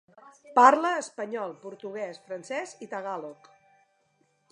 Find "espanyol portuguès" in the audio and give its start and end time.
1.01-2.19